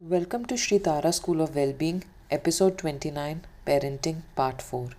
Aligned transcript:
Welcome 0.00 0.44
to 0.44 0.56
Sri 0.56 0.78
Tara 0.78 1.12
School 1.12 1.40
of 1.40 1.56
Wellbeing, 1.56 2.04
Episode 2.30 2.78
29 2.78 3.44
Parenting, 3.66 4.22
Part 4.36 4.62
4. 4.62 4.90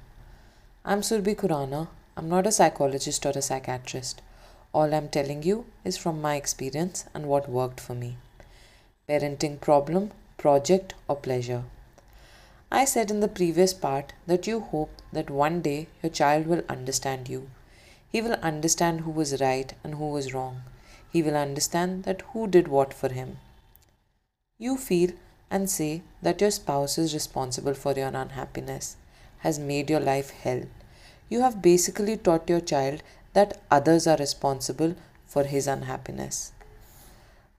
I'm 0.83 0.99
Surbhi 0.99 1.37
Khurana. 1.37 1.87
I'm 2.17 2.27
not 2.27 2.45
a 2.45 2.51
psychologist 2.51 3.25
or 3.25 3.30
a 3.30 3.42
psychiatrist. 3.42 4.22
All 4.74 4.93
I'm 4.93 5.08
telling 5.08 5.42
you 5.43 5.67
is 5.85 5.96
from 5.96 6.22
my 6.22 6.35
experience 6.35 7.06
and 7.14 7.27
what 7.27 7.48
worked 7.48 7.80
for 7.80 7.93
me. 7.93 8.18
Parenting 9.07 9.61
problem, 9.61 10.11
project, 10.38 10.95
or 11.07 11.16
pleasure. 11.16 11.63
I 12.70 12.84
said 12.84 13.09
in 13.09 13.21
the 13.21 13.29
previous 13.29 13.73
part 13.73 14.11
that 14.27 14.47
you 14.47 14.59
hope 14.59 15.02
that 15.13 15.29
one 15.29 15.61
day 15.61 15.88
your 16.04 16.09
child 16.09 16.45
will 16.45 16.63
understand 16.68 17.29
you. 17.29 17.50
He 18.11 18.21
will 18.21 18.36
understand 18.41 19.02
who 19.02 19.11
was 19.11 19.39
right 19.39 19.73
and 19.81 19.95
who 19.95 20.09
was 20.09 20.34
wrong. 20.34 20.63
He 21.09 21.23
will 21.23 21.38
understand 21.38 22.04
that 22.04 22.23
who 22.34 22.47
did 22.47 22.68
what 22.68 22.93
for 22.93 23.07
him 23.07 23.38
you 24.59 24.75
feel 24.75 25.11
and 25.49 25.69
say 25.69 26.01
that 26.21 26.41
your 26.41 26.51
spouse 26.51 26.97
is 26.97 27.13
responsible 27.13 27.73
for 27.73 27.93
your 27.93 28.09
unhappiness, 28.09 28.97
has 29.39 29.57
made 29.57 29.89
your 29.89 30.01
life 30.01 30.31
hell. 30.31 30.63
You 31.29 31.41
have 31.41 31.61
basically 31.61 32.17
taught 32.17 32.50
your 32.50 32.59
child 32.59 33.02
that 33.34 33.62
others 33.72 34.05
are 34.05 34.17
responsible 34.17 34.95
for 35.26 35.45
his 35.45 35.66
unhappiness. 35.66 36.52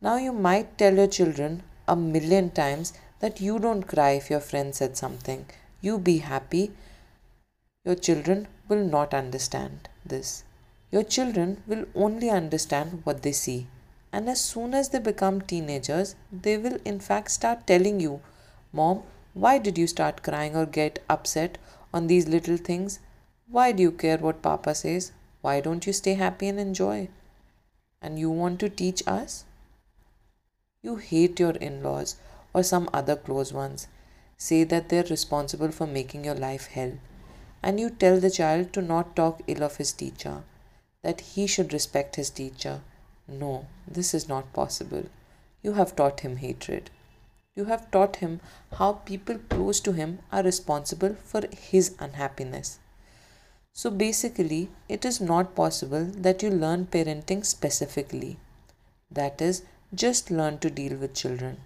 Now, 0.02 0.16
you 0.16 0.32
might 0.32 0.76
tell 0.76 0.94
your 0.94 1.06
children 1.06 1.62
a 1.88 1.96
million 1.96 2.50
times 2.50 2.92
that 3.20 3.40
you 3.40 3.58
don't 3.58 3.84
cry 3.84 4.10
if 4.12 4.28
your 4.28 4.40
friend 4.40 4.74
said 4.74 4.96
something. 4.96 5.46
You 5.80 5.98
be 5.98 6.18
happy. 6.18 6.72
Your 7.84 7.94
children 7.94 8.46
will 8.68 8.84
not 8.84 9.14
understand 9.14 9.88
this. 10.04 10.44
Your 10.90 11.02
children 11.02 11.62
will 11.66 11.86
only 11.94 12.28
understand 12.28 13.00
what 13.04 13.22
they 13.22 13.32
see. 13.32 13.68
And 14.12 14.28
as 14.28 14.40
soon 14.40 14.74
as 14.74 14.88
they 14.88 14.98
become 14.98 15.40
teenagers, 15.40 16.16
they 16.32 16.58
will 16.58 16.78
in 16.84 16.98
fact 16.98 17.30
start 17.30 17.66
telling 17.66 18.00
you, 18.00 18.20
Mom, 18.72 19.02
why 19.34 19.58
did 19.58 19.78
you 19.78 19.86
start 19.86 20.24
crying 20.24 20.56
or 20.56 20.66
get 20.66 21.02
upset 21.08 21.58
on 21.94 22.08
these 22.08 22.26
little 22.26 22.56
things? 22.56 22.98
Why 23.46 23.70
do 23.72 23.82
you 23.82 23.92
care 23.92 24.18
what 24.18 24.42
Papa 24.42 24.74
says? 24.74 25.12
Why 25.42 25.60
don't 25.60 25.86
you 25.86 25.92
stay 25.92 26.14
happy 26.14 26.48
and 26.48 26.58
enjoy? 26.58 27.08
And 28.02 28.18
you 28.18 28.30
want 28.30 28.58
to 28.60 28.68
teach 28.68 29.02
us? 29.06 29.44
You 30.82 30.96
hate 30.96 31.38
your 31.38 31.52
in 31.52 31.82
laws 31.82 32.16
or 32.52 32.62
some 32.64 32.90
other 32.92 33.14
close 33.14 33.52
ones. 33.52 33.86
Say 34.36 34.64
that 34.64 34.88
they're 34.88 35.04
responsible 35.04 35.70
for 35.70 35.86
making 35.86 36.24
your 36.24 36.34
life 36.34 36.66
hell. 36.68 36.92
And 37.62 37.78
you 37.78 37.90
tell 37.90 38.18
the 38.18 38.30
child 38.30 38.72
to 38.72 38.82
not 38.82 39.14
talk 39.14 39.42
ill 39.46 39.62
of 39.62 39.76
his 39.76 39.92
teacher, 39.92 40.42
that 41.02 41.20
he 41.20 41.46
should 41.46 41.72
respect 41.72 42.16
his 42.16 42.30
teacher 42.30 42.80
no, 43.30 43.66
this 43.86 44.12
is 44.14 44.28
not 44.28 44.52
possible. 44.52 45.04
You 45.62 45.74
have 45.74 45.96
taught 45.96 46.20
him 46.20 46.36
hatred. 46.36 46.90
You 47.54 47.66
have 47.66 47.90
taught 47.90 48.16
him 48.16 48.40
how 48.74 48.92
people 48.92 49.38
close 49.48 49.80
to 49.80 49.92
him 49.92 50.20
are 50.32 50.42
responsible 50.42 51.16
for 51.24 51.42
his 51.50 51.94
unhappiness. 51.98 52.78
So 53.72 53.90
basically, 53.90 54.68
it 54.88 55.04
is 55.04 55.20
not 55.20 55.54
possible 55.54 56.04
that 56.04 56.42
you 56.42 56.50
learn 56.50 56.86
parenting 56.86 57.44
specifically. 57.44 58.38
That 59.10 59.40
is, 59.40 59.62
just 59.94 60.30
learn 60.30 60.58
to 60.58 60.70
deal 60.70 60.96
with 60.96 61.14
children. 61.14 61.58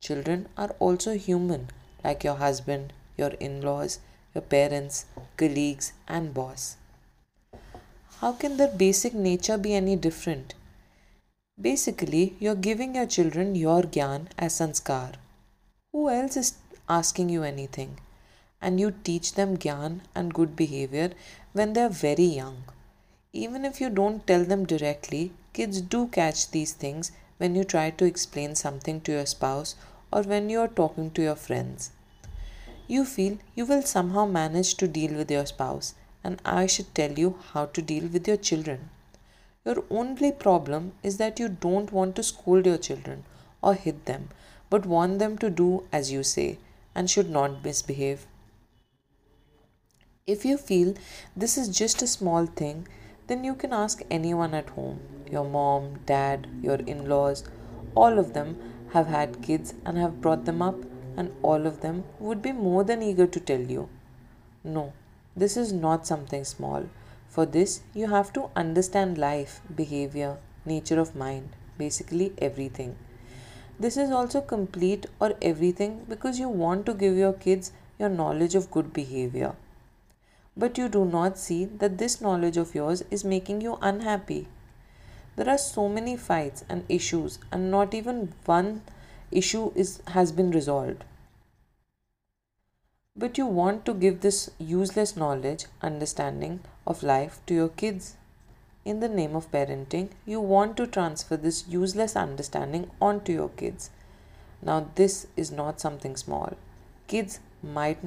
Children 0.00 0.48
are 0.56 0.74
also 0.78 1.16
human, 1.16 1.70
like 2.04 2.22
your 2.24 2.36
husband, 2.36 2.92
your 3.16 3.30
in 3.40 3.60
laws, 3.60 3.98
your 4.34 4.42
parents, 4.42 5.06
colleagues, 5.36 5.92
and 6.06 6.34
boss. 6.34 6.76
How 8.20 8.32
can 8.32 8.56
their 8.56 8.68
basic 8.68 9.14
nature 9.14 9.58
be 9.58 9.74
any 9.74 9.96
different? 9.96 10.54
Basically, 11.58 12.36
you're 12.38 12.54
giving 12.54 12.94
your 12.94 13.06
children 13.06 13.54
your 13.54 13.82
gyan 13.82 14.26
as 14.38 14.58
sanskar. 14.60 15.14
Who 15.90 16.10
else 16.10 16.36
is 16.36 16.58
asking 16.86 17.30
you 17.30 17.44
anything? 17.44 17.98
And 18.60 18.78
you 18.78 18.90
teach 19.04 19.32
them 19.34 19.56
gyan 19.56 20.00
and 20.14 20.34
good 20.34 20.54
behavior 20.54 21.12
when 21.54 21.72
they're 21.72 21.88
very 21.88 22.24
young. 22.24 22.64
Even 23.32 23.64
if 23.64 23.80
you 23.80 23.88
don't 23.88 24.26
tell 24.26 24.44
them 24.44 24.66
directly, 24.66 25.32
kids 25.54 25.80
do 25.80 26.08
catch 26.08 26.50
these 26.50 26.74
things 26.74 27.10
when 27.38 27.54
you 27.54 27.64
try 27.64 27.88
to 27.88 28.04
explain 28.04 28.54
something 28.54 29.00
to 29.02 29.12
your 29.12 29.26
spouse 29.26 29.76
or 30.12 30.22
when 30.22 30.50
you 30.50 30.60
are 30.60 30.68
talking 30.68 31.10
to 31.12 31.22
your 31.22 31.36
friends. 31.36 31.90
You 32.86 33.06
feel 33.06 33.38
you 33.54 33.64
will 33.64 33.82
somehow 33.82 34.26
manage 34.26 34.74
to 34.74 34.86
deal 34.86 35.14
with 35.14 35.30
your 35.30 35.46
spouse, 35.46 35.94
and 36.22 36.40
I 36.44 36.66
should 36.66 36.94
tell 36.94 37.12
you 37.12 37.38
how 37.52 37.66
to 37.66 37.80
deal 37.80 38.08
with 38.08 38.28
your 38.28 38.36
children. 38.36 38.90
Your 39.66 39.82
only 39.90 40.30
problem 40.30 40.92
is 41.02 41.16
that 41.16 41.40
you 41.40 41.48
don't 41.48 41.90
want 41.90 42.14
to 42.16 42.22
scold 42.22 42.66
your 42.66 42.78
children 42.78 43.24
or 43.60 43.74
hit 43.74 44.04
them, 44.06 44.28
but 44.70 44.86
want 44.86 45.18
them 45.18 45.36
to 45.38 45.50
do 45.50 45.82
as 45.92 46.12
you 46.12 46.22
say 46.22 46.58
and 46.94 47.10
should 47.10 47.28
not 47.28 47.64
misbehave. 47.64 48.26
If 50.24 50.44
you 50.44 50.56
feel 50.56 50.94
this 51.36 51.58
is 51.58 51.76
just 51.76 52.00
a 52.00 52.06
small 52.06 52.46
thing, 52.46 52.86
then 53.26 53.42
you 53.42 53.54
can 53.56 53.72
ask 53.72 54.02
anyone 54.08 54.54
at 54.54 54.70
home 54.70 55.00
your 55.28 55.44
mom, 55.44 55.98
dad, 56.06 56.46
your 56.62 56.76
in 56.76 57.08
laws. 57.08 57.42
All 57.96 58.20
of 58.20 58.32
them 58.34 58.56
have 58.92 59.08
had 59.08 59.42
kids 59.42 59.74
and 59.84 59.98
have 59.98 60.20
brought 60.20 60.44
them 60.44 60.62
up, 60.62 60.76
and 61.16 61.32
all 61.42 61.66
of 61.66 61.80
them 61.80 62.04
would 62.20 62.40
be 62.40 62.52
more 62.52 62.84
than 62.84 63.02
eager 63.02 63.26
to 63.26 63.40
tell 63.40 63.60
you. 63.60 63.88
No, 64.62 64.92
this 65.34 65.56
is 65.56 65.72
not 65.72 66.06
something 66.06 66.44
small. 66.44 66.88
For 67.36 67.44
this, 67.44 67.82
you 67.92 68.06
have 68.08 68.32
to 68.32 68.48
understand 68.56 69.18
life, 69.18 69.60
behavior, 69.76 70.38
nature 70.64 70.98
of 70.98 71.14
mind, 71.14 71.50
basically 71.76 72.32
everything. 72.38 72.96
This 73.78 73.98
is 73.98 74.10
also 74.10 74.40
complete 74.40 75.04
or 75.20 75.34
everything 75.42 76.06
because 76.08 76.38
you 76.38 76.48
want 76.48 76.86
to 76.86 76.94
give 76.94 77.14
your 77.14 77.34
kids 77.34 77.72
your 77.98 78.08
knowledge 78.08 78.54
of 78.54 78.70
good 78.70 78.94
behavior. 78.94 79.54
But 80.56 80.78
you 80.78 80.88
do 80.88 81.04
not 81.04 81.36
see 81.36 81.66
that 81.66 81.98
this 81.98 82.22
knowledge 82.22 82.56
of 82.56 82.74
yours 82.74 83.04
is 83.10 83.22
making 83.22 83.60
you 83.60 83.76
unhappy. 83.82 84.48
There 85.36 85.50
are 85.50 85.58
so 85.58 85.90
many 85.90 86.16
fights 86.16 86.64
and 86.70 86.86
issues, 86.88 87.38
and 87.52 87.70
not 87.70 87.92
even 87.92 88.32
one 88.46 88.80
issue 89.30 89.72
is, 89.74 90.00
has 90.06 90.32
been 90.32 90.52
resolved. 90.52 91.04
But 93.18 93.38
you 93.38 93.46
want 93.46 93.86
to 93.86 93.94
give 93.94 94.20
this 94.20 94.50
useless 94.58 95.16
knowledge, 95.16 95.64
understanding 95.80 96.60
of 96.86 97.02
life 97.02 97.40
to 97.46 97.54
your 97.54 97.70
kids. 97.70 98.16
In 98.84 99.00
the 99.00 99.08
name 99.08 99.34
of 99.34 99.50
parenting, 99.50 100.10
you 100.26 100.38
want 100.38 100.76
to 100.76 100.86
transfer 100.86 101.36
this 101.38 101.66
useless 101.66 102.14
understanding 102.14 102.90
onto 103.00 103.32
your 103.32 103.48
kids. 103.48 103.88
Now, 104.60 104.90
this 104.96 105.28
is 105.34 105.50
not 105.50 105.80
something 105.80 106.14
small. 106.16 106.58
Kids 107.08 107.40
might 107.62 107.98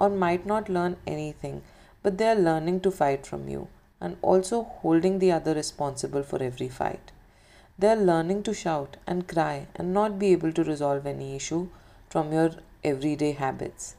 or 0.00 0.10
might 0.10 0.46
not 0.46 0.68
learn 0.68 0.96
anything, 1.06 1.62
but 2.02 2.18
they 2.18 2.28
are 2.28 2.34
learning 2.34 2.80
to 2.80 2.90
fight 2.90 3.24
from 3.24 3.48
you 3.48 3.68
and 4.00 4.16
also 4.20 4.64
holding 4.64 5.20
the 5.20 5.30
other 5.30 5.54
responsible 5.54 6.24
for 6.24 6.42
every 6.42 6.68
fight. 6.68 7.12
They 7.78 7.88
are 7.88 7.96
learning 8.10 8.42
to 8.44 8.54
shout 8.54 8.96
and 9.06 9.28
cry 9.28 9.68
and 9.76 9.94
not 9.94 10.18
be 10.18 10.32
able 10.32 10.52
to 10.52 10.64
resolve 10.64 11.06
any 11.06 11.36
issue 11.36 11.68
from 12.08 12.32
your 12.32 12.50
everyday 12.82 13.32
habits. 13.32 13.94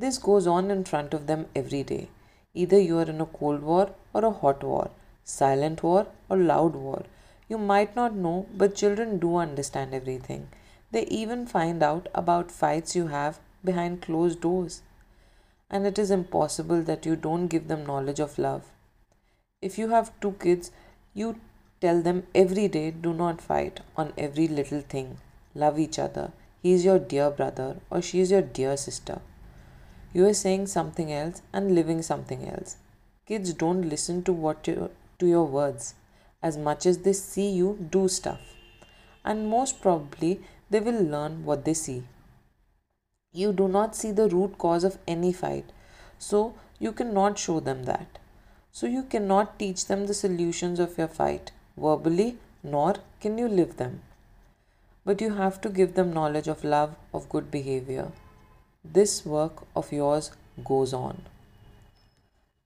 This 0.00 0.16
goes 0.18 0.46
on 0.46 0.70
in 0.70 0.84
front 0.84 1.12
of 1.12 1.26
them 1.26 1.46
every 1.56 1.82
day. 1.82 2.08
Either 2.54 2.78
you 2.78 2.98
are 2.98 3.10
in 3.10 3.20
a 3.20 3.26
cold 3.26 3.62
war 3.62 3.90
or 4.14 4.24
a 4.24 4.30
hot 4.30 4.62
war, 4.62 4.90
silent 5.24 5.82
war 5.82 6.06
or 6.28 6.36
loud 6.36 6.76
war. 6.76 7.02
You 7.48 7.58
might 7.58 7.96
not 7.96 8.14
know, 8.14 8.46
but 8.54 8.76
children 8.76 9.18
do 9.18 9.36
understand 9.36 9.92
everything. 9.92 10.48
They 10.92 11.04
even 11.06 11.46
find 11.46 11.82
out 11.82 12.08
about 12.14 12.52
fights 12.52 12.94
you 12.94 13.08
have 13.08 13.40
behind 13.64 14.02
closed 14.02 14.40
doors. 14.40 14.82
And 15.68 15.84
it 15.84 15.98
is 15.98 16.12
impossible 16.12 16.82
that 16.82 17.04
you 17.04 17.16
don't 17.16 17.48
give 17.48 17.66
them 17.66 17.84
knowledge 17.84 18.20
of 18.20 18.38
love. 18.38 18.62
If 19.60 19.78
you 19.78 19.88
have 19.88 20.12
two 20.20 20.36
kids, 20.38 20.70
you 21.12 21.40
tell 21.80 22.00
them 22.02 22.26
every 22.34 22.68
day 22.68 22.92
do 22.92 23.12
not 23.12 23.40
fight 23.40 23.80
on 23.96 24.12
every 24.16 24.46
little 24.46 24.80
thing. 24.80 25.18
Love 25.56 25.78
each 25.78 25.98
other. 25.98 26.30
He 26.62 26.72
is 26.72 26.84
your 26.84 27.00
dear 27.00 27.30
brother 27.30 27.78
or 27.90 28.00
she 28.00 28.20
is 28.20 28.30
your 28.30 28.42
dear 28.42 28.76
sister. 28.76 29.20
You 30.18 30.26
are 30.26 30.34
saying 30.34 30.66
something 30.66 31.12
else 31.12 31.42
and 31.52 31.76
living 31.76 32.02
something 32.02 32.48
else. 32.52 32.76
Kids 33.24 33.52
don't 33.52 33.88
listen 33.88 34.24
to 34.24 34.32
what 34.32 34.66
you, 34.66 34.90
to 35.20 35.28
your 35.28 35.44
words 35.44 35.94
as 36.42 36.56
much 36.56 36.86
as 36.86 36.98
they 37.04 37.12
see 37.12 37.48
you 37.50 37.86
do 37.92 38.08
stuff. 38.08 38.40
And 39.24 39.48
most 39.48 39.80
probably 39.80 40.40
they 40.70 40.80
will 40.80 41.00
learn 41.04 41.44
what 41.44 41.64
they 41.64 41.74
see. 41.74 42.02
You 43.32 43.52
do 43.52 43.68
not 43.68 43.94
see 43.94 44.10
the 44.10 44.28
root 44.28 44.58
cause 44.58 44.82
of 44.82 44.98
any 45.06 45.32
fight, 45.32 45.72
so 46.18 46.54
you 46.80 46.90
cannot 46.90 47.38
show 47.38 47.60
them 47.60 47.84
that. 47.84 48.18
So 48.72 48.88
you 48.88 49.04
cannot 49.04 49.56
teach 49.56 49.86
them 49.86 50.06
the 50.08 50.20
solutions 50.26 50.80
of 50.80 50.98
your 50.98 51.12
fight 51.22 51.52
verbally, 51.76 52.38
nor 52.64 52.94
can 53.20 53.38
you 53.38 53.46
live 53.46 53.76
them. 53.76 54.00
But 55.04 55.20
you 55.20 55.34
have 55.34 55.60
to 55.60 55.68
give 55.68 55.94
them 55.94 56.12
knowledge 56.12 56.48
of 56.48 56.64
love, 56.64 56.96
of 57.14 57.28
good 57.28 57.52
behavior 57.52 58.10
this 58.92 59.24
work 59.24 59.64
of 59.76 59.92
yours 59.92 60.30
goes 60.64 60.92
on. 60.92 61.22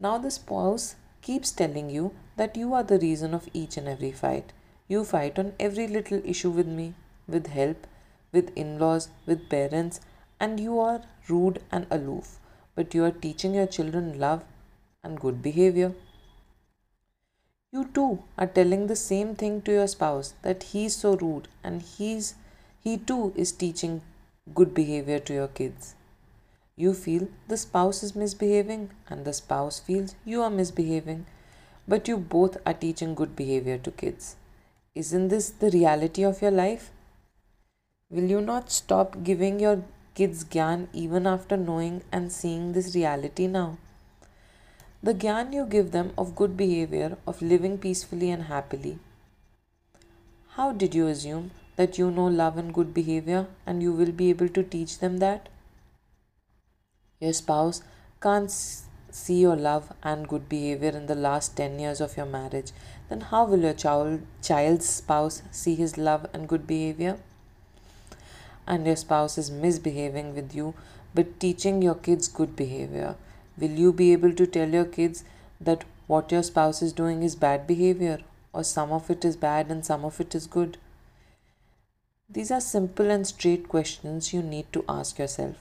Now, 0.01 0.19
the 0.19 0.31
spouse 0.31 0.97
keeps 1.21 1.53
telling 1.53 1.91
you 1.91 2.13
that 2.37 2.57
you 2.57 2.75
are 2.75 2.83
the 2.83 2.99
reason 2.99 3.35
of 3.35 3.49
each 3.53 3.77
and 3.77 3.89
every 3.89 4.13
fight. 4.13 4.53
You 4.89 5.05
fight 5.05 5.39
on 5.39 5.53
every 5.61 5.87
little 5.87 6.21
issue 6.25 6.51
with 6.51 6.67
me, 6.67 6.95
with 7.29 7.47
help, 7.49 7.87
with 8.33 8.51
in 8.57 8.79
laws, 8.79 9.09
with 9.27 9.49
parents, 9.49 10.01
and 10.41 10.59
you 10.59 10.79
are 10.81 11.03
rude 11.29 11.63
and 11.71 11.87
aloof, 11.91 12.39
but 12.75 12.95
you 12.95 13.05
are 13.05 13.13
teaching 13.13 13.55
your 13.55 13.67
children 13.67 14.19
love 14.19 14.45
and 15.05 15.21
good 15.21 15.43
behavior. 15.43 15.93
You 17.71 17.89
too 17.95 18.23
are 18.37 18.47
telling 18.47 18.87
the 18.87 18.97
same 18.97 19.35
thing 19.35 19.63
to 19.63 19.73
your 19.73 19.87
spouse 19.87 20.35
that 20.43 20.63
he's 20.65 20.97
so 20.97 21.17
rude 21.17 21.49
and 21.65 21.81
he's 21.81 22.35
he 22.81 22.99
too 22.99 23.33
is 23.37 23.53
teaching 23.53 24.03
good 24.53 24.75
behavior 24.75 25.19
to 25.21 25.33
your 25.33 25.49
kids. 25.49 25.95
You 26.75 26.95
feel 26.95 27.29
the 27.49 27.59
spouse 27.59 28.03
is 28.03 28.17
misbehaving 28.17 28.91
and 29.09 29.27
the 29.27 29.35
spouse 29.35 29.79
feels 29.79 30.15
you 30.25 30.41
are 30.43 30.51
misbehaving, 30.51 31.27
but 31.87 32.09
you 32.09 32.17
both 32.17 32.57
are 32.65 32.73
teaching 32.73 33.15
good 33.15 33.37
behavior 33.37 33.77
to 33.77 33.91
kids. 33.91 34.37
Isn't 34.95 35.29
this 35.29 35.51
the 35.51 35.71
reality 35.71 36.23
of 36.23 36.41
your 36.41 36.51
life? 36.51 36.91
Will 38.09 38.25
you 38.25 38.41
not 38.41 38.71
stop 38.71 39.23
giving 39.23 39.61
your 39.61 39.85
kids 40.15 40.45
gyan 40.45 40.89
even 40.93 41.27
after 41.27 41.57
knowing 41.57 42.03
and 42.11 42.33
seeing 42.33 42.73
this 42.73 42.95
reality 42.95 43.47
now? 43.47 43.79
The 45.03 45.15
gyan 45.15 45.53
you 45.53 45.67
give 45.67 45.91
them 45.93 46.13
of 46.17 46.37
good 46.37 46.57
behavior, 46.57 47.19
of 47.27 47.43
living 47.43 47.77
peacefully 47.77 48.31
and 48.31 48.45
happily. 48.45 48.99
How 50.57 50.73
did 50.73 50.95
you 50.95 51.07
assume 51.07 51.51
that 51.77 51.99
you 51.99 52.11
know 52.11 52.27
love 52.27 52.57
and 52.57 52.73
good 52.73 52.95
behavior 52.95 53.47
and 53.67 53.83
you 53.83 53.93
will 53.93 54.13
be 54.13 54.31
able 54.31 54.49
to 54.49 54.63
teach 54.63 54.99
them 54.99 55.19
that? 55.19 55.49
Your 57.23 57.33
spouse 57.33 57.83
can't 58.21 58.51
see 58.51 59.41
your 59.41 59.55
love 59.55 59.93
and 60.03 60.27
good 60.27 60.49
behavior 60.49 60.91
in 60.91 61.07
the 61.07 61.15
last 61.15 61.57
10 61.57 61.79
years 61.79 62.01
of 62.01 62.17
your 62.17 62.27
marriage, 62.27 62.73
then 63.09 63.21
how 63.21 63.45
will 63.45 63.61
your 63.61 63.75
child, 63.75 64.23
child's 64.43 64.89
spouse 64.89 65.43
see 65.53 65.77
his 65.77 65.97
love 65.97 66.27
and 66.33 66.49
good 66.49 66.67
behavior? 66.67 67.19
And 68.67 68.87
your 68.87 68.97
spouse 68.97 69.39
is 69.39 69.53
misbehaving 69.53 70.35
with 70.35 70.53
you 70.53 70.75
but 71.15 71.39
teaching 71.39 71.81
your 71.81 71.95
kids 71.95 72.27
good 72.27 72.57
behavior. 72.57 73.15
Will 73.57 73.71
you 73.71 73.93
be 73.93 74.13
able 74.13 74.33
to 74.35 74.45
tell 74.45 74.69
your 74.69 74.85
kids 74.85 75.23
that 75.61 75.85
what 76.09 76.33
your 76.33 76.43
spouse 76.43 76.83
is 76.83 76.93
doing 76.93 77.23
is 77.23 77.37
bad 77.37 77.69
behavior 77.69 78.19
or 78.53 78.65
some 78.65 78.91
of 78.91 79.11
it 79.11 79.25
is 79.25 79.37
bad 79.37 79.71
and 79.71 79.87
some 79.87 80.05
of 80.05 80.21
it 80.21 80.35
is 80.35 80.49
good? 80.49 80.77
These 82.29 82.51
are 82.51 82.61
simple 82.61 83.13
and 83.13 83.25
straight 83.25 83.69
questions 83.69 84.33
you 84.33 84.43
need 84.43 84.73
to 84.73 84.85
ask 84.89 85.21
yourself. 85.21 85.57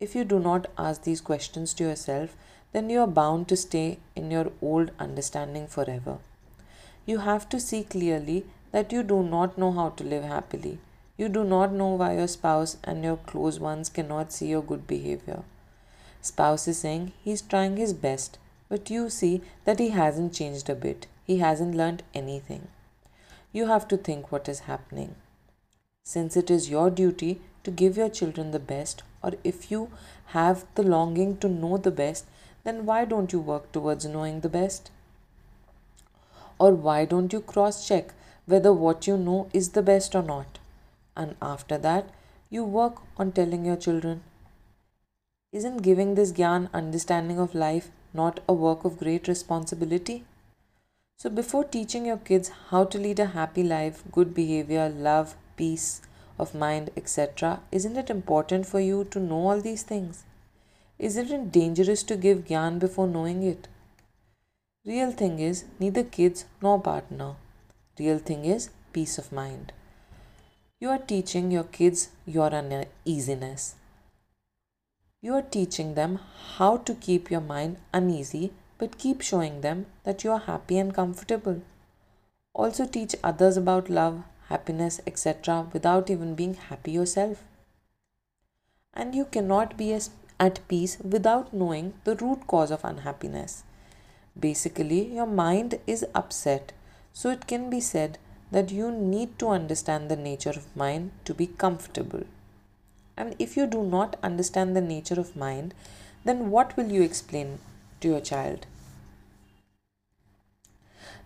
If 0.00 0.14
you 0.14 0.24
do 0.24 0.38
not 0.38 0.66
ask 0.76 1.02
these 1.02 1.20
questions 1.20 1.72
to 1.74 1.84
yourself, 1.84 2.36
then 2.72 2.90
you 2.90 3.00
are 3.00 3.06
bound 3.06 3.48
to 3.48 3.56
stay 3.56 3.98
in 4.16 4.30
your 4.30 4.50
old 4.60 4.90
understanding 4.98 5.66
forever. 5.66 6.18
You 7.06 7.18
have 7.18 7.48
to 7.50 7.60
see 7.60 7.84
clearly 7.84 8.44
that 8.72 8.92
you 8.92 9.02
do 9.02 9.22
not 9.22 9.56
know 9.56 9.70
how 9.70 9.90
to 9.90 10.04
live 10.04 10.24
happily. 10.24 10.78
You 11.16 11.28
do 11.28 11.44
not 11.44 11.72
know 11.72 11.90
why 11.94 12.16
your 12.16 12.26
spouse 12.26 12.76
and 12.82 13.04
your 13.04 13.18
close 13.18 13.60
ones 13.60 13.88
cannot 13.88 14.32
see 14.32 14.48
your 14.48 14.62
good 14.62 14.86
behavior. 14.86 15.44
Spouse 16.20 16.66
is 16.66 16.78
saying 16.78 17.12
he's 17.22 17.42
trying 17.42 17.76
his 17.76 17.92
best, 17.92 18.38
but 18.68 18.90
you 18.90 19.08
see 19.08 19.42
that 19.64 19.78
he 19.78 19.90
hasn't 19.90 20.34
changed 20.34 20.68
a 20.68 20.74
bit. 20.74 21.06
He 21.24 21.38
hasn't 21.38 21.76
learned 21.76 22.02
anything. 22.14 22.66
You 23.52 23.68
have 23.68 23.86
to 23.88 23.96
think 23.96 24.32
what 24.32 24.48
is 24.48 24.60
happening. 24.60 25.14
Since 26.02 26.36
it 26.36 26.50
is 26.50 26.68
your 26.68 26.90
duty 26.90 27.40
to 27.64 27.70
give 27.70 27.96
your 27.96 28.08
children 28.08 28.50
the 28.50 28.60
best, 28.60 29.02
or 29.22 29.32
if 29.42 29.70
you 29.70 29.90
have 30.26 30.64
the 30.74 30.82
longing 30.82 31.36
to 31.38 31.48
know 31.48 31.76
the 31.76 31.90
best, 31.90 32.26
then 32.62 32.84
why 32.86 33.04
don't 33.04 33.32
you 33.32 33.40
work 33.40 33.72
towards 33.72 34.04
knowing 34.04 34.40
the 34.40 34.48
best? 34.48 34.90
Or 36.58 36.74
why 36.74 37.04
don't 37.04 37.32
you 37.32 37.40
cross 37.40 37.86
check 37.88 38.12
whether 38.46 38.72
what 38.72 39.06
you 39.06 39.16
know 39.16 39.48
is 39.52 39.70
the 39.70 39.82
best 39.82 40.14
or 40.14 40.22
not? 40.22 40.58
And 41.16 41.36
after 41.40 41.78
that, 41.78 42.10
you 42.50 42.64
work 42.64 42.96
on 43.16 43.32
telling 43.32 43.64
your 43.64 43.76
children. 43.76 44.22
Isn't 45.52 45.82
giving 45.82 46.14
this 46.14 46.32
Gyan 46.32 46.68
understanding 46.72 47.38
of 47.38 47.54
life 47.54 47.90
not 48.12 48.40
a 48.48 48.52
work 48.52 48.84
of 48.84 48.98
great 48.98 49.28
responsibility? 49.28 50.24
So, 51.16 51.30
before 51.30 51.64
teaching 51.64 52.06
your 52.06 52.16
kids 52.16 52.50
how 52.70 52.84
to 52.84 52.98
lead 52.98 53.20
a 53.20 53.26
happy 53.26 53.62
life, 53.62 54.02
good 54.12 54.34
behavior, 54.34 54.88
love, 54.88 55.36
peace 55.56 56.02
of 56.38 56.54
mind, 56.54 56.90
etc., 56.96 57.60
isn't 57.70 57.96
it 57.96 58.10
important 58.10 58.66
for 58.66 58.80
you 58.80 59.04
to 59.10 59.20
know 59.20 59.48
all 59.48 59.60
these 59.60 59.82
things? 59.82 60.24
Isn't 60.98 61.30
it 61.30 61.52
dangerous 61.52 62.02
to 62.04 62.16
give 62.16 62.46
Gyan 62.46 62.78
before 62.78 63.06
knowing 63.06 63.42
it? 63.42 63.68
Real 64.86 65.12
thing 65.12 65.38
is 65.38 65.64
neither 65.78 66.04
kids 66.04 66.44
nor 66.60 66.80
partner. 66.80 67.36
Real 67.98 68.18
thing 68.18 68.44
is 68.44 68.70
peace 68.92 69.18
of 69.18 69.32
mind. 69.32 69.72
You 70.78 70.90
are 70.90 70.98
teaching 70.98 71.50
your 71.50 71.64
kids 71.64 72.10
your 72.26 72.50
uneasiness. 72.50 73.74
You 75.22 75.34
are 75.34 75.42
teaching 75.42 75.94
them 75.94 76.20
how 76.56 76.76
to 76.76 76.94
keep 76.94 77.30
your 77.30 77.40
mind 77.40 77.78
uneasy 77.92 78.52
but 78.78 78.98
keep 78.98 79.22
showing 79.22 79.60
them 79.62 79.86
that 80.04 80.24
you 80.24 80.32
are 80.32 80.40
happy 80.40 80.78
and 80.78 80.92
comfortable. 80.94 81.62
Also, 82.52 82.86
teach 82.86 83.16
others 83.24 83.56
about 83.56 83.88
love, 83.88 84.22
happiness, 84.48 85.00
etc., 85.06 85.68
without 85.72 86.10
even 86.10 86.34
being 86.34 86.54
happy 86.54 86.92
yourself. 86.92 87.42
And 88.92 89.14
you 89.14 89.24
cannot 89.24 89.76
be 89.76 89.98
at 90.38 90.60
peace 90.68 90.98
without 90.98 91.52
knowing 91.52 91.94
the 92.04 92.16
root 92.16 92.46
cause 92.46 92.70
of 92.70 92.84
unhappiness. 92.84 93.64
Basically, 94.38 95.14
your 95.14 95.26
mind 95.26 95.78
is 95.86 96.04
upset, 96.14 96.72
so 97.12 97.30
it 97.30 97.46
can 97.46 97.70
be 97.70 97.80
said 97.80 98.18
that 98.50 98.70
you 98.70 98.90
need 98.90 99.38
to 99.38 99.48
understand 99.48 100.08
the 100.08 100.16
nature 100.16 100.50
of 100.50 100.76
mind 100.76 101.12
to 101.24 101.34
be 101.34 101.46
comfortable. 101.46 102.24
And 103.16 103.36
if 103.38 103.56
you 103.56 103.66
do 103.66 103.82
not 103.82 104.16
understand 104.22 104.74
the 104.74 104.80
nature 104.80 105.18
of 105.18 105.36
mind, 105.36 105.74
then 106.24 106.50
what 106.50 106.76
will 106.76 106.90
you 106.90 107.02
explain 107.02 107.58
to 108.00 108.08
your 108.08 108.20
child? 108.20 108.66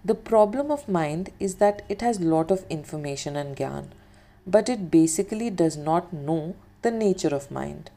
The 0.04 0.14
problem 0.14 0.70
of 0.70 0.88
mind 0.88 1.30
is 1.40 1.56
that 1.56 1.82
it 1.88 2.00
has 2.00 2.20
lot 2.20 2.50
of 2.50 2.64
information 2.70 3.36
and 3.36 3.56
gyan, 3.56 3.88
but 4.46 4.68
it 4.68 4.90
basically 4.90 5.50
does 5.50 5.76
not 5.76 6.12
know 6.12 6.54
the 6.82 6.90
nature 6.90 7.34
of 7.34 7.50
mind. 7.50 7.90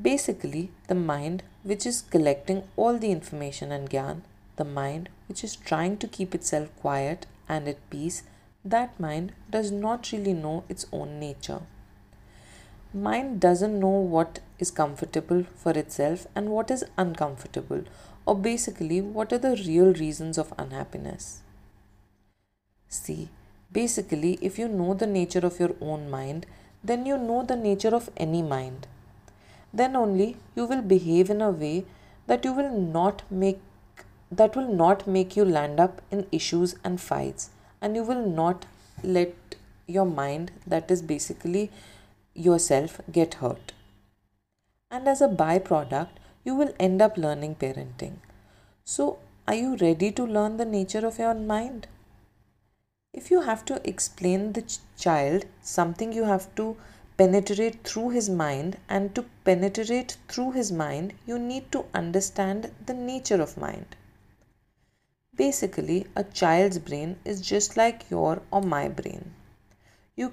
Basically, 0.00 0.70
the 0.88 0.94
mind 0.94 1.42
which 1.62 1.86
is 1.86 2.02
collecting 2.02 2.62
all 2.76 2.98
the 2.98 3.10
information 3.10 3.72
and 3.72 3.88
gyan, 3.88 4.22
the 4.56 4.64
mind 4.64 5.08
which 5.28 5.42
is 5.42 5.56
trying 5.56 5.96
to 5.98 6.08
keep 6.08 6.34
itself 6.34 6.68
quiet 6.80 7.26
and 7.48 7.66
at 7.66 7.90
peace, 7.90 8.22
that 8.64 9.00
mind 9.00 9.32
does 9.50 9.70
not 9.70 10.12
really 10.12 10.34
know 10.34 10.64
its 10.68 10.86
own 10.92 11.18
nature. 11.18 11.62
Mind 12.92 13.40
doesn't 13.40 13.78
know 13.78 13.88
what 13.88 14.40
is 14.58 14.70
comfortable 14.70 15.44
for 15.56 15.72
itself 15.72 16.26
and 16.34 16.50
what 16.50 16.70
is 16.70 16.84
uncomfortable, 16.96 17.84
or 18.26 18.36
basically, 18.36 19.00
what 19.00 19.32
are 19.32 19.38
the 19.38 19.62
real 19.66 19.92
reasons 19.92 20.38
of 20.38 20.52
unhappiness. 20.58 21.42
See, 22.88 23.28
basically, 23.70 24.38
if 24.42 24.58
you 24.58 24.68
know 24.68 24.94
the 24.94 25.06
nature 25.06 25.46
of 25.46 25.60
your 25.60 25.74
own 25.80 26.10
mind, 26.10 26.46
then 26.82 27.06
you 27.06 27.16
know 27.16 27.44
the 27.44 27.56
nature 27.56 27.94
of 27.94 28.10
any 28.16 28.42
mind 28.42 28.86
then 29.72 29.94
only 29.96 30.36
you 30.56 30.64
will 30.64 30.82
behave 30.82 31.30
in 31.30 31.40
a 31.40 31.50
way 31.50 31.84
that 32.26 32.44
you 32.44 32.52
will 32.52 32.70
not 32.70 33.22
make 33.30 33.60
that 34.30 34.54
will 34.54 34.72
not 34.72 35.06
make 35.06 35.36
you 35.36 35.44
land 35.44 35.80
up 35.80 36.00
in 36.10 36.26
issues 36.30 36.74
and 36.84 37.00
fights 37.00 37.50
and 37.80 37.96
you 37.96 38.02
will 38.02 38.26
not 38.26 38.66
let 39.02 39.56
your 39.86 40.04
mind 40.04 40.52
that 40.66 40.90
is 40.90 41.02
basically 41.02 41.70
yourself 42.40 43.00
get 43.12 43.34
hurt. 43.34 43.72
And 44.90 45.06
as 45.06 45.20
a 45.20 45.28
byproduct 45.28 46.20
you 46.44 46.54
will 46.54 46.74
end 46.78 47.02
up 47.02 47.16
learning 47.16 47.56
parenting. 47.56 48.16
So 48.84 49.18
are 49.46 49.54
you 49.54 49.76
ready 49.76 50.10
to 50.12 50.24
learn 50.24 50.56
the 50.56 50.64
nature 50.64 51.06
of 51.06 51.18
your 51.18 51.34
mind? 51.34 51.86
If 53.12 53.30
you 53.30 53.40
have 53.42 53.64
to 53.66 53.80
explain 53.88 54.52
the 54.52 54.62
ch- 54.62 54.78
child 54.96 55.46
something 55.60 56.12
you 56.12 56.24
have 56.24 56.54
to 56.54 56.76
penetrate 57.16 57.82
through 57.84 58.10
his 58.10 58.28
mind 58.30 58.78
and 58.88 59.14
to 59.14 59.24
penetrate 59.44 60.16
through 60.28 60.52
his 60.52 60.70
mind 60.72 61.14
you 61.26 61.38
need 61.38 61.70
to 61.72 61.84
understand 61.92 62.70
the 62.86 62.94
nature 62.94 63.42
of 63.42 63.56
mind. 63.56 63.96
Basically 65.34 66.06
a 66.14 66.24
child's 66.24 66.78
brain 66.78 67.18
is 67.24 67.40
just 67.40 67.76
like 67.76 68.08
your 68.10 68.42
or 68.50 68.62
my 68.62 68.88
brain. 68.88 69.34
You 70.16 70.32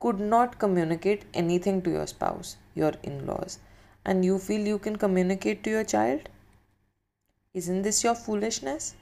could 0.00 0.20
not 0.20 0.58
communicate 0.58 1.24
anything 1.34 1.80
to 1.82 1.90
your 1.90 2.06
spouse 2.06 2.56
your 2.74 2.92
in-laws 3.02 3.58
and 4.04 4.24
you 4.24 4.38
feel 4.38 4.66
you 4.72 4.78
can 4.78 4.96
communicate 5.06 5.62
to 5.64 5.70
your 5.70 5.84
child 5.84 6.28
isn't 7.54 7.82
this 7.82 8.04
your 8.04 8.14
foolishness 8.14 8.94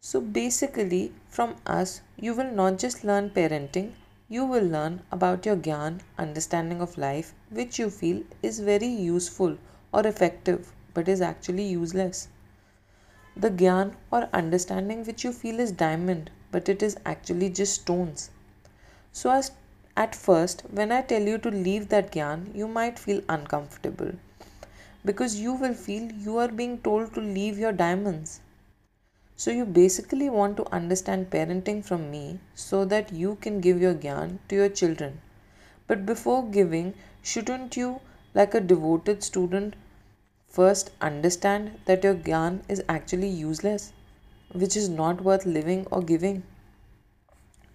so 0.00 0.20
basically 0.20 1.04
from 1.28 1.56
us 1.66 2.00
you 2.16 2.34
will 2.34 2.52
not 2.62 2.78
just 2.86 3.04
learn 3.04 3.30
parenting 3.30 3.92
you 4.26 4.44
will 4.44 4.64
learn 4.64 5.02
about 5.12 5.44
your 5.44 5.56
Gyan, 5.56 6.00
understanding 6.18 6.80
of 6.80 6.96
life, 6.96 7.34
which 7.50 7.78
you 7.78 7.90
feel 7.90 8.22
is 8.42 8.58
very 8.60 8.86
useful 8.86 9.58
or 9.92 10.06
effective 10.06 10.72
but 10.94 11.08
is 11.08 11.20
actually 11.20 11.66
useless. 11.66 12.28
The 13.36 13.50
Gyan 13.50 13.94
or 14.10 14.30
understanding 14.32 15.04
which 15.04 15.24
you 15.24 15.32
feel 15.32 15.60
is 15.60 15.72
diamond 15.72 16.30
but 16.50 16.68
it 16.68 16.82
is 16.82 16.96
actually 17.04 17.50
just 17.50 17.82
stones. 17.82 18.30
So, 19.12 19.30
as, 19.30 19.52
At 19.96 20.16
first, 20.16 20.62
when 20.70 20.90
I 20.90 21.02
tell 21.02 21.22
you 21.22 21.38
to 21.38 21.50
leave 21.50 21.88
that 21.90 22.10
gyan, 22.10 22.52
you 22.52 22.66
might 22.66 22.98
feel 22.98 23.22
uncomfortable 23.28 24.10
because 25.04 25.40
you 25.40 25.52
will 25.52 25.74
feel 25.74 26.10
you 26.12 26.38
are 26.38 26.48
being 26.48 26.78
told 26.78 27.14
to 27.14 27.20
leave 27.20 27.58
your 27.58 27.70
diamonds. 27.70 28.40
So, 29.36 29.52
you 29.52 29.64
basically 29.64 30.28
want 30.28 30.56
to 30.56 30.72
understand 30.72 31.30
parenting 31.30 31.84
from 31.84 32.10
me 32.10 32.40
so 32.54 32.84
that 32.86 33.12
you 33.12 33.36
can 33.40 33.60
give 33.60 33.80
your 33.80 33.94
gyan 33.94 34.38
to 34.48 34.56
your 34.56 34.68
children. 34.68 35.20
But 35.86 36.04
before 36.06 36.44
giving, 36.44 36.94
shouldn't 37.22 37.76
you, 37.76 38.00
like 38.34 38.54
a 38.54 38.60
devoted 38.60 39.22
student, 39.22 39.76
first 40.48 40.90
understand 41.00 41.78
that 41.84 42.02
your 42.02 42.14
gyan 42.14 42.62
is 42.68 42.82
actually 42.88 43.28
useless, 43.28 43.92
which 44.52 44.76
is 44.76 44.88
not 44.88 45.22
worth 45.22 45.46
living 45.46 45.86
or 45.92 46.02
giving? 46.02 46.42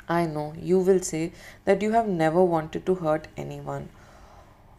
I 0.10 0.25
know 0.25 0.54
you 0.60 0.80
will 0.80 1.01
say 1.01 1.32
that 1.66 1.84
you 1.84 1.92
have 1.92 2.08
never 2.08 2.44
wanted 2.44 2.86
to 2.88 2.96
hurt 2.96 3.28
anyone, 3.38 3.89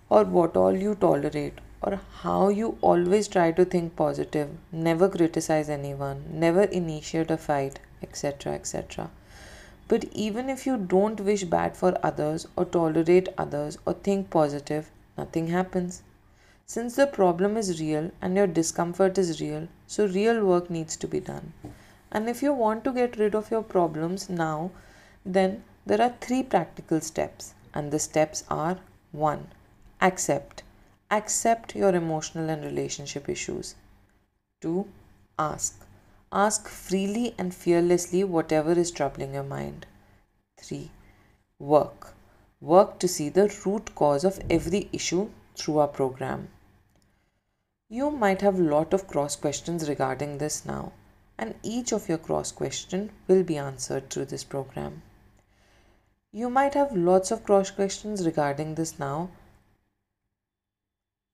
or 0.08 0.24
what 0.24 0.56
all 0.56 0.76
you 0.76 0.96
tolerate, 0.96 1.60
or 1.80 2.00
how 2.22 2.48
you 2.48 2.76
always 2.80 3.28
try 3.28 3.52
to 3.52 3.64
think 3.64 3.94
positive, 3.94 4.50
never 4.72 5.08
criticize 5.08 5.68
anyone, 5.68 6.24
never 6.32 6.64
initiate 6.64 7.30
a 7.30 7.36
fight, 7.36 7.78
etc. 8.02 8.54
etc. 8.54 9.10
But 9.86 10.04
even 10.12 10.50
if 10.50 10.66
you 10.66 10.76
don't 10.76 11.20
wish 11.20 11.44
bad 11.44 11.76
for 11.76 11.96
others, 12.02 12.46
or 12.56 12.64
tolerate 12.64 13.28
others, 13.38 13.78
or 13.86 13.92
think 13.92 14.30
positive, 14.30 14.90
nothing 15.16 15.46
happens. 15.46 16.02
Since 16.66 16.96
the 16.96 17.06
problem 17.06 17.56
is 17.56 17.80
real 17.80 18.10
and 18.20 18.36
your 18.36 18.46
discomfort 18.46 19.18
is 19.18 19.40
real, 19.40 19.68
so 19.86 20.06
real 20.06 20.44
work 20.44 20.70
needs 20.70 20.96
to 20.98 21.08
be 21.08 21.18
done. 21.18 21.52
And 22.12 22.28
if 22.28 22.42
you 22.42 22.52
want 22.52 22.84
to 22.84 22.92
get 22.92 23.16
rid 23.16 23.34
of 23.34 23.50
your 23.50 23.62
problems 23.62 24.28
now, 24.28 24.70
then 25.24 25.64
there 25.86 26.00
are 26.00 26.14
three 26.20 26.42
practical 26.42 27.00
steps, 27.00 27.54
and 27.74 27.90
the 27.90 27.98
steps 27.98 28.44
are 28.48 28.78
1. 29.12 29.48
Accept. 30.00 30.62
Accept 31.10 31.74
your 31.74 31.94
emotional 31.94 32.48
and 32.48 32.64
relationship 32.64 33.28
issues. 33.28 33.74
2. 34.60 34.86
Ask. 35.38 35.86
Ask 36.32 36.68
freely 36.68 37.34
and 37.38 37.54
fearlessly 37.54 38.24
whatever 38.24 38.72
is 38.72 38.90
troubling 38.90 39.34
your 39.34 39.42
mind. 39.42 39.86
3. 40.58 40.90
Work. 41.58 42.14
Work 42.60 42.98
to 43.00 43.08
see 43.08 43.28
the 43.28 43.54
root 43.64 43.94
cause 43.94 44.24
of 44.24 44.40
every 44.48 44.88
issue 44.92 45.30
through 45.56 45.78
our 45.78 45.88
program. 45.88 46.48
You 47.88 48.10
might 48.10 48.40
have 48.42 48.58
lot 48.58 48.94
of 48.94 49.08
cross 49.08 49.34
questions 49.36 49.88
regarding 49.88 50.38
this 50.38 50.64
now 50.64 50.92
and 51.40 51.54
each 51.62 51.90
of 51.90 52.06
your 52.06 52.18
cross 52.18 52.52
question 52.52 53.10
will 53.26 53.42
be 53.42 53.56
answered 53.56 54.10
through 54.10 54.26
this 54.26 54.44
program. 54.44 55.00
You 56.32 56.48
might 56.48 56.74
have 56.74 56.96
lots 56.96 57.32
of 57.32 57.42
cross 57.42 57.72
questions 57.72 58.24
regarding 58.24 58.76
this 58.76 58.96
now, 58.98 59.30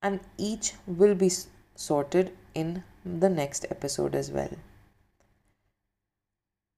and 0.03 0.21
each 0.39 0.73
will 0.87 1.15
be 1.15 1.31
sorted 1.75 2.35
in 2.55 2.83
the 3.05 3.29
next 3.29 3.67
episode 3.71 4.15
as 4.15 4.31
well. 4.31 4.49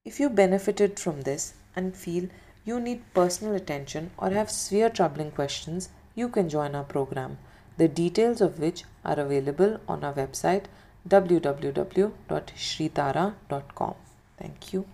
If 0.03 0.19
you 0.19 0.29
benefited 0.29 0.99
from 0.99 1.21
this 1.21 1.53
and 1.75 1.95
feel 1.95 2.27
you 2.65 2.81
need 2.81 3.13
personal 3.13 3.55
attention 3.55 4.11
or 4.17 4.31
have 4.31 4.51
severe 4.51 4.89
troubling 4.89 5.31
questions, 5.31 5.87
you 6.13 6.27
can 6.27 6.49
join 6.49 6.75
our 6.75 6.83
program, 6.83 7.37
the 7.77 7.87
details 7.87 8.41
of 8.41 8.59
which 8.59 8.83
are 9.05 9.19
available 9.19 9.79
on 9.87 10.03
our 10.03 10.13
website 10.13 10.65
www.shritara.com. 11.07 13.95
Thank 14.37 14.73
you. 14.73 14.85